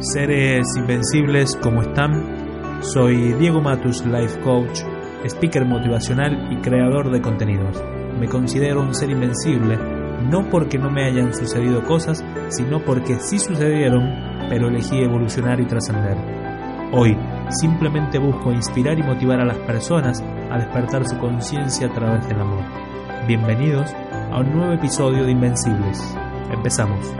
[0.00, 2.80] Seres invencibles, ¿cómo están?
[2.80, 4.80] Soy Diego Matus, Life Coach,
[5.24, 7.84] speaker motivacional y creador de contenidos.
[8.18, 9.76] Me considero un ser invencible,
[10.22, 15.66] no porque no me hayan sucedido cosas, sino porque sí sucedieron, pero elegí evolucionar y
[15.66, 16.16] trascender.
[16.92, 17.14] Hoy
[17.60, 22.40] simplemente busco inspirar y motivar a las personas a despertar su conciencia a través del
[22.40, 22.64] amor.
[23.26, 23.90] Bienvenidos
[24.32, 26.16] a un nuevo episodio de Invencibles.
[26.50, 27.12] Empezamos.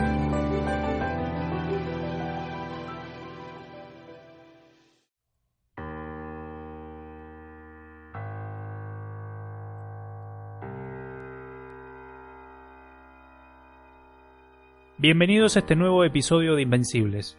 [15.03, 17.39] Bienvenidos a este nuevo episodio de Invencibles.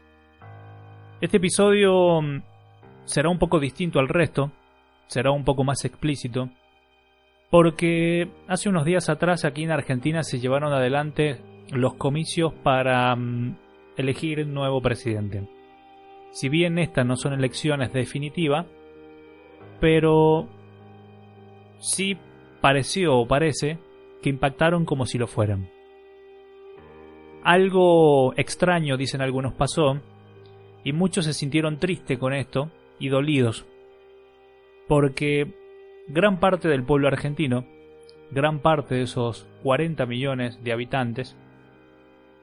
[1.21, 2.41] Este episodio mm,
[3.05, 4.51] será un poco distinto al resto,
[5.05, 6.49] será un poco más explícito,
[7.51, 13.55] porque hace unos días atrás aquí en Argentina se llevaron adelante los comicios para mm,
[13.95, 15.47] elegir nuevo presidente.
[16.31, 18.65] Si bien estas no son elecciones definitivas,
[19.79, 20.47] pero
[21.77, 22.17] sí
[22.59, 23.77] pareció o parece
[24.23, 25.69] que impactaron como si lo fueran.
[27.43, 29.99] Algo extraño, dicen algunos, pasó,
[30.83, 33.65] y muchos se sintieron tristes con esto y dolidos,
[34.87, 35.53] porque
[36.07, 37.65] gran parte del pueblo argentino,
[38.31, 41.35] gran parte de esos 40 millones de habitantes,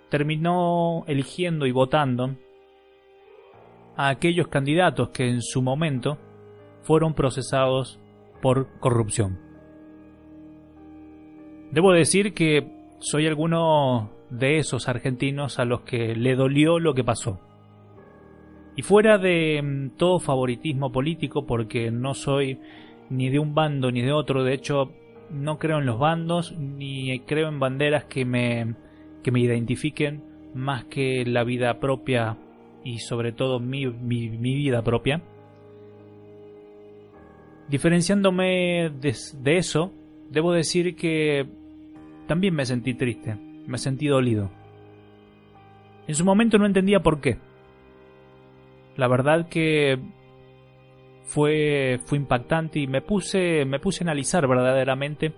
[0.08, 2.36] terminó eligiendo y votando
[3.96, 6.19] a aquellos candidatos que en su momento
[6.82, 8.00] fueron procesados
[8.41, 9.38] por corrupción.
[11.70, 12.66] Debo decir que
[13.00, 17.41] soy alguno de esos argentinos a los que le dolió lo que pasó.
[18.77, 22.61] Y fuera de mm, todo favoritismo político, porque no soy
[23.11, 24.93] ni de un bando ni de otro, de hecho
[25.31, 28.75] no creo en los bandos ni creo en banderas que me,
[29.23, 30.23] que me identifiquen
[30.55, 32.38] más que la vida propia
[32.84, 35.22] y sobre todo mi, mi, vida propia.
[37.69, 39.93] Diferenciándome de eso,
[40.31, 41.47] debo decir que
[42.27, 44.51] también me sentí triste me sentí dolido.
[46.09, 47.39] En su momento no entendía por qué.
[48.97, 50.01] La verdad que
[51.25, 55.34] fue, fue impactante y me puse, me puse a analizar verdaderamente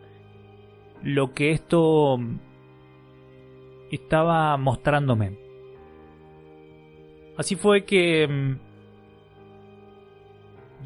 [1.02, 2.18] lo que esto
[3.90, 5.36] estaba mostrándome.
[7.36, 8.58] Así fue que mm,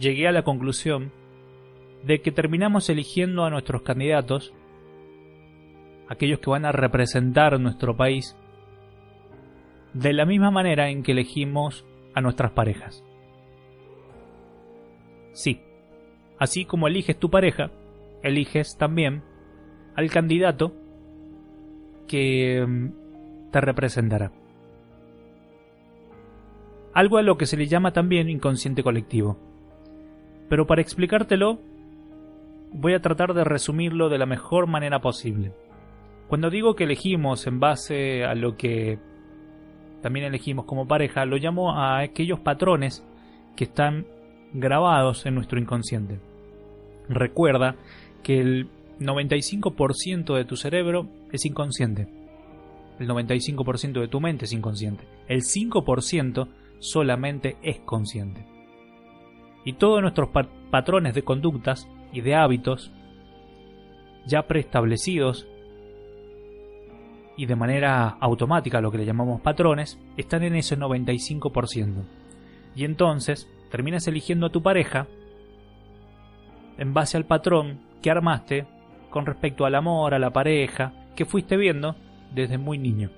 [0.01, 1.13] llegué a la conclusión
[2.05, 4.55] de que terminamos eligiendo a nuestros candidatos
[6.09, 8.37] aquellos que van a representar nuestro país,
[9.93, 11.85] de la misma manera en que elegimos
[12.15, 13.05] a nuestras parejas.
[15.33, 15.61] Sí,
[16.39, 17.71] así como eliges tu pareja,
[18.23, 19.23] eliges también
[19.97, 20.75] al candidato
[22.07, 24.33] que mm, te representará.
[26.93, 29.37] Algo a lo que se le llama también inconsciente colectivo.
[30.49, 31.59] Pero para explicártelo,
[32.73, 35.53] voy a tratar de resumirlo de la mejor manera posible.
[36.29, 38.99] Cuando digo que elegimos en base a lo que
[40.03, 43.07] también elegimos como pareja, lo llamo a aquellos patrones
[43.57, 44.07] que están
[44.53, 46.21] grabados en nuestro inconsciente.
[47.09, 47.77] Recuerda
[48.23, 48.69] que el
[49.01, 52.09] 95% de tu cerebro es inconsciente.
[52.99, 55.05] El 95% de tu mente es inconsciente.
[55.29, 56.49] El 5%
[56.79, 58.47] solamente es consciente.
[59.65, 60.29] Y todos nuestros
[60.71, 62.93] patrones de conductas y de hábitos
[64.27, 65.49] ya preestablecidos
[67.37, 72.05] y de manera automática, lo que le llamamos patrones, están en ese 95%.
[72.77, 75.07] Y entonces terminas eligiendo a tu pareja
[76.79, 78.67] en base al patrón que armaste
[79.11, 81.97] con respecto al amor, a la pareja, que fuiste viendo
[82.33, 83.11] desde muy niño.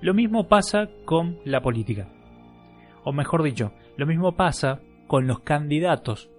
[0.00, 2.08] Lo mismo pasa con la política.
[3.04, 6.30] O mejor dicho, lo mismo pasa con los candidatos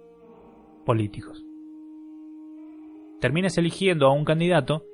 [0.84, 1.44] políticos.
[3.20, 4.84] Terminas eligiendo a un candidato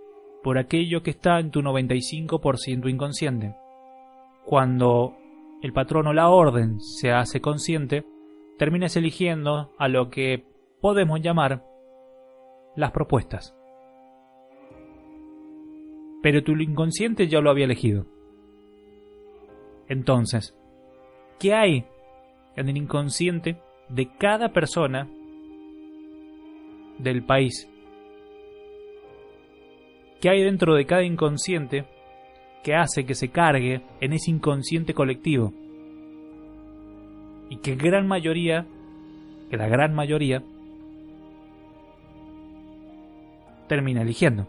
[0.42, 3.54] por aquello que está en tu 95% inconsciente.
[4.44, 5.16] Cuando
[5.62, 8.04] el patrón o la orden se hace consciente,
[8.58, 10.44] terminas eligiendo a lo que
[10.80, 11.64] podemos llamar
[12.74, 13.54] las propuestas.
[16.22, 18.06] Pero tu inconsciente ya lo había elegido.
[19.88, 20.56] Entonces,
[21.38, 21.84] ¿qué hay
[22.56, 25.08] en el inconsciente de cada persona
[26.98, 27.68] del país
[30.22, 31.84] ¿Qué hay dentro de cada inconsciente
[32.62, 35.52] que hace que se cargue en ese inconsciente colectivo?
[37.50, 38.64] Y que gran mayoría,
[39.50, 40.44] que la gran mayoría,
[43.66, 44.46] termina eligiendo.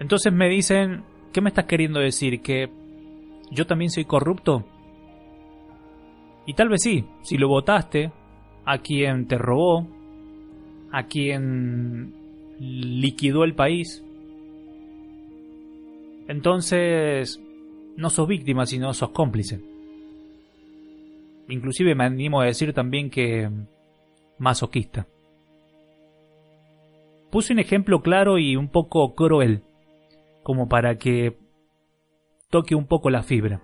[0.00, 2.42] Entonces me dicen, ¿qué me estás queriendo decir?
[2.42, 2.68] Que
[3.52, 4.64] ¿Yo también soy corrupto?
[6.46, 8.10] Y tal vez sí, si lo votaste
[8.64, 9.86] a quien te robó,
[10.90, 12.21] a quien
[12.58, 14.04] liquidó el país,
[16.28, 17.40] entonces
[17.96, 19.60] no sos víctima, sino sos cómplice.
[21.48, 23.50] Inclusive me animo a decir también que
[24.38, 25.06] masoquista.
[27.30, 29.62] Puse un ejemplo claro y un poco cruel,
[30.42, 31.38] como para que
[32.50, 33.62] toque un poco la fibra.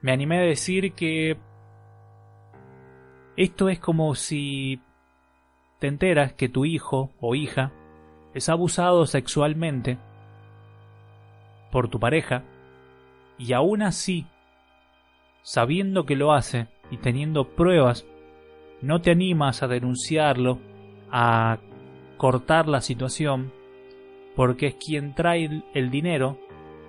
[0.00, 1.36] Me animé a decir que
[3.36, 4.80] esto es como si
[5.82, 7.72] te enteras que tu hijo o hija
[8.34, 9.98] es abusado sexualmente
[11.72, 12.44] por tu pareja
[13.36, 14.28] y aún así,
[15.42, 18.06] sabiendo que lo hace y teniendo pruebas,
[18.80, 20.60] no te animas a denunciarlo,
[21.10, 21.58] a
[22.16, 23.52] cortar la situación,
[24.36, 26.38] porque es quien trae el dinero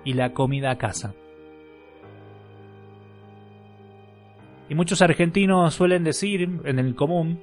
[0.04, 1.16] y la comida a casa.
[4.68, 7.42] Y muchos argentinos suelen decir en el común,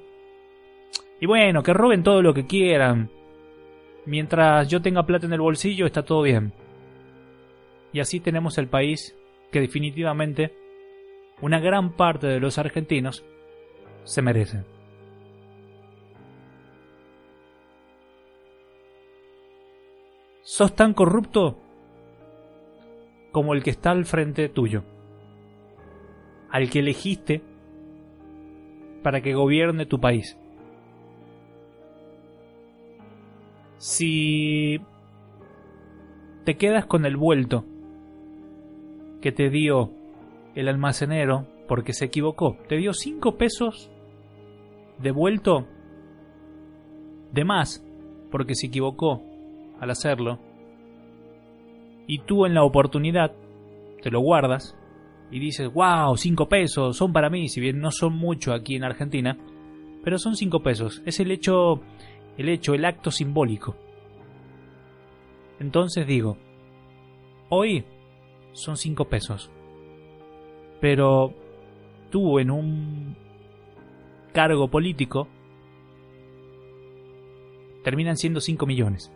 [1.22, 3.08] y bueno, que roben todo lo que quieran.
[4.06, 6.52] Mientras yo tenga plata en el bolsillo está todo bien.
[7.92, 9.16] Y así tenemos el país
[9.52, 10.52] que definitivamente
[11.40, 13.24] una gran parte de los argentinos
[14.02, 14.64] se merecen.
[20.40, 21.56] ¿Sos tan corrupto
[23.30, 24.82] como el que está al frente tuyo?
[26.50, 27.44] Al que elegiste
[29.04, 30.36] para que gobierne tu país.
[33.82, 34.80] Si
[36.44, 37.64] te quedas con el vuelto
[39.20, 39.90] que te dio
[40.54, 42.56] el almacenero porque se equivocó.
[42.68, 43.90] Te dio 5 pesos
[45.00, 45.66] de vuelto
[47.32, 47.84] de más
[48.30, 49.20] porque se equivocó
[49.80, 50.38] al hacerlo.
[52.06, 53.32] Y tú en la oportunidad
[54.00, 54.78] te lo guardas
[55.32, 58.84] y dices, wow, 5 pesos son para mí, si bien no son mucho aquí en
[58.84, 59.36] Argentina,
[60.04, 61.02] pero son 5 pesos.
[61.04, 61.80] Es el hecho,
[62.36, 63.76] el hecho, el acto simbólico.
[65.60, 66.38] Entonces digo,
[67.48, 67.84] hoy
[68.52, 69.50] son 5 pesos.
[70.80, 71.34] Pero
[72.10, 73.16] tú en un
[74.32, 75.28] cargo político
[77.84, 79.12] terminan siendo 5 millones.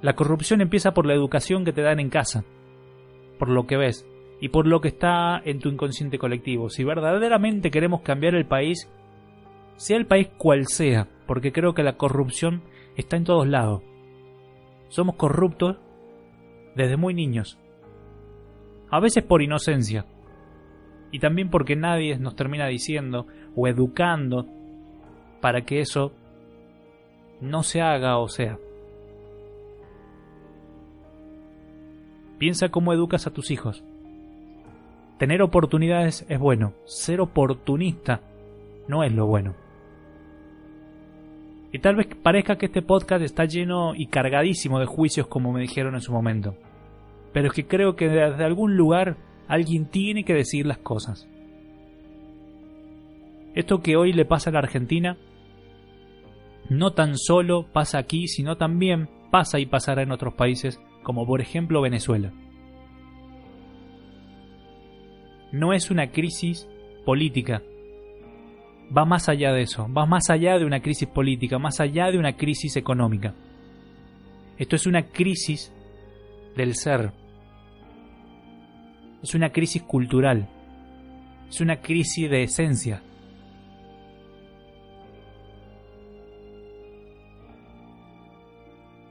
[0.00, 2.44] La corrupción empieza por la educación que te dan en casa,
[3.38, 4.06] por lo que ves
[4.40, 6.70] y por lo que está en tu inconsciente colectivo.
[6.70, 8.88] Si verdaderamente queremos cambiar el país,
[9.78, 12.62] sea el país cual sea, porque creo que la corrupción
[12.96, 13.82] está en todos lados.
[14.88, 15.76] Somos corruptos
[16.74, 17.58] desde muy niños.
[18.90, 20.04] A veces por inocencia.
[21.12, 24.46] Y también porque nadie nos termina diciendo o educando
[25.40, 26.12] para que eso
[27.40, 28.58] no se haga o sea.
[32.38, 33.84] Piensa cómo educas a tus hijos.
[35.18, 38.22] Tener oportunidades es bueno, ser oportunista
[38.88, 39.67] no es lo bueno.
[41.72, 45.60] Y tal vez parezca que este podcast está lleno y cargadísimo de juicios como me
[45.60, 46.56] dijeron en su momento
[47.32, 49.16] pero es que creo que desde algún lugar
[49.46, 51.28] alguien tiene que decir las cosas.
[53.54, 55.16] Esto que hoy le pasa a la Argentina
[56.68, 61.40] no tan solo pasa aquí, sino también pasa y pasará en otros países, como por
[61.40, 62.32] ejemplo Venezuela.
[65.50, 66.68] No es una crisis
[67.06, 67.62] política,
[68.96, 72.18] va más allá de eso, va más allá de una crisis política, más allá de
[72.18, 73.34] una crisis económica.
[74.56, 75.72] Esto es una crisis
[76.56, 77.12] del ser.
[79.22, 80.48] Es una crisis cultural.
[81.48, 83.02] Es una crisis de esencia.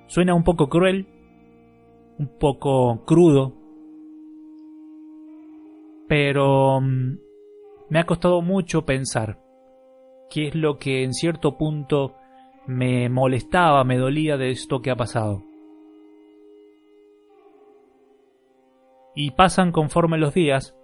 [0.07, 1.07] Suena un poco cruel,
[2.17, 3.53] un poco crudo,
[6.07, 7.17] pero mm,
[7.89, 9.46] me ha costado mucho pensar
[10.29, 12.15] qué es lo que en cierto punto
[12.65, 15.43] me molestaba, me dolía de esto que ha pasado.
[19.19, 20.75] y pasan conforme los días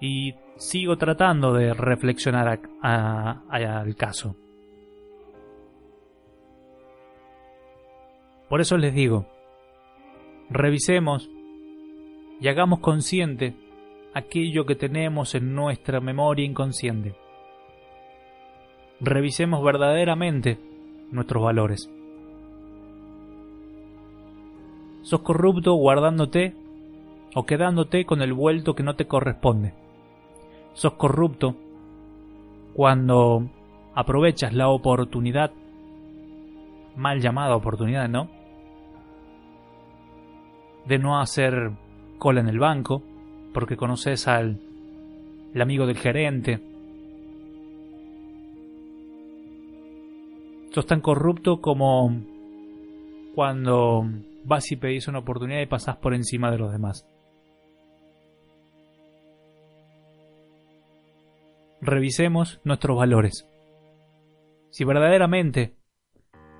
[0.00, 4.34] y sigo tratando de reflexionar al caso.
[8.48, 9.26] Por eso les digo,
[10.50, 11.30] revisemos
[12.40, 13.54] y hagamos consciente
[14.14, 17.14] aquello que tenemos en nuestra memoria inconsciente.
[19.00, 20.58] Revisemos verdaderamente
[21.10, 21.90] nuestros valores.
[25.02, 26.54] ¿Sos corrupto guardándote
[27.34, 29.74] o quedándote con el vuelto que no te corresponde.
[30.72, 31.54] Sos corrupto
[32.74, 33.48] cuando
[33.94, 35.52] aprovechas la oportunidad,
[36.96, 38.28] mal llamada oportunidad, ¿no?
[40.88, 41.70] de no hacer
[42.18, 43.02] cola en el banco,
[43.52, 44.58] porque conoces al
[45.60, 46.60] amigo del gerente.
[50.70, 52.14] Sos tan corrupto como
[53.34, 54.04] cuando
[54.44, 57.06] vas y pedís una oportunidad y pasás por encima de los demás.
[61.80, 63.48] Revisemos nuestros valores.
[64.70, 65.74] Si verdaderamente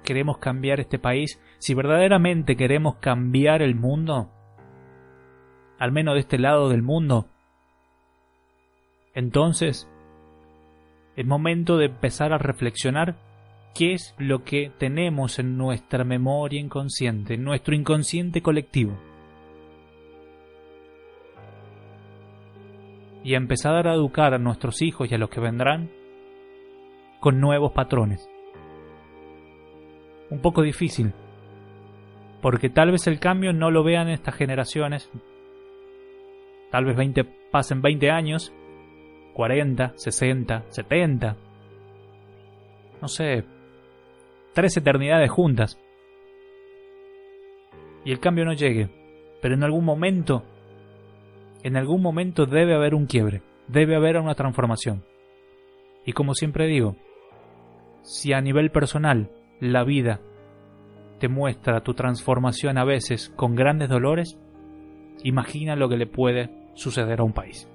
[0.05, 4.31] queremos cambiar este país, si verdaderamente queremos cambiar el mundo,
[5.79, 7.27] al menos de este lado del mundo,
[9.15, 9.89] entonces
[11.17, 13.28] es momento de empezar a reflexionar
[13.75, 18.99] qué es lo que tenemos en nuestra memoria inconsciente, en nuestro inconsciente colectivo.
[23.25, 25.91] Y empezar a educar a nuestros hijos y a los que vendrán
[27.21, 28.29] con nuevos patrones.
[30.31, 31.13] Un poco difícil,
[32.43, 35.11] porque tal vez el cambio no lo vean estas generaciones,
[36.71, 38.53] tal vez 20, pasen 20 años,
[39.35, 41.37] 40, 60, 70,
[43.01, 43.45] no sé,
[44.59, 45.79] tres eternidades juntas.
[48.05, 48.91] Y el cambio no llegue,
[49.41, 50.43] pero en algún momento,
[51.63, 55.05] en algún momento debe haber un quiebre, debe haber una transformación.
[56.05, 56.97] Y como siempre digo,
[58.03, 60.21] si a nivel personal la vida
[61.21, 64.41] te muestra tu transformación a veces con grandes dolores,
[65.23, 67.71] imagina lo que le puede suceder a un país.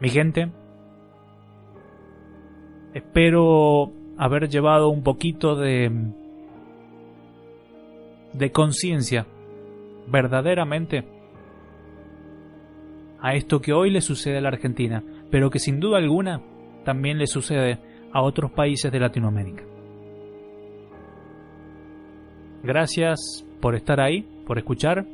[0.00, 0.50] Mi gente,
[2.92, 5.90] espero haber llevado un poquito de
[8.32, 9.26] de conciencia
[10.06, 11.04] verdaderamente
[13.20, 16.40] a esto que hoy le sucede a la Argentina, pero que sin duda alguna
[16.84, 17.78] también le sucede
[18.12, 19.64] a otros países de Latinoamérica.
[22.62, 25.06] Gracias por estar ahí, por escuchar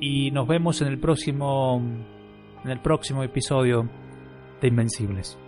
[0.00, 1.80] y nos vemos en el próximo
[2.64, 3.88] en el próximo episodio
[4.60, 5.38] de Invencibles.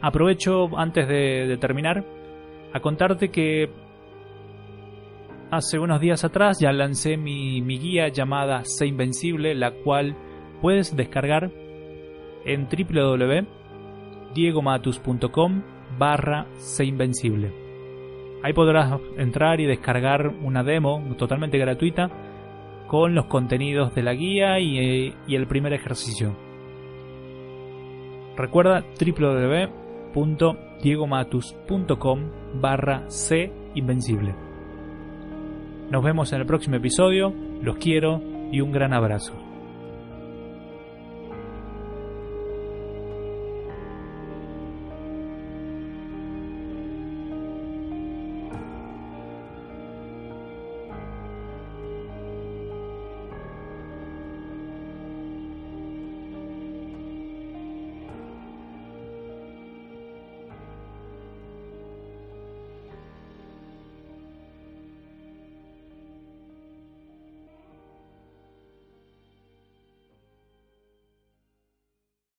[0.00, 2.04] Aprovecho antes de, terminar
[2.72, 3.70] a contarte que
[5.50, 10.16] hace unos días atrás ya lancé mi, guía llamada Sé Invencible, la cual
[10.60, 11.52] puedes descargar
[12.44, 15.62] en www.diegomatus.com
[15.98, 16.46] barra
[16.78, 17.52] Invencible.
[18.42, 22.10] Ahí podrás entrar y descargar una demo totalmente gratuita
[22.86, 26.36] con los contenidos de la guía y, y el primer ejercicio.
[28.36, 28.84] Recuerda
[30.16, 32.20] www.diegomatus.com
[32.60, 34.34] barra C Invencible.
[35.90, 39.45] Nos vemos en el próximo episodio, los quiero y un gran abrazo.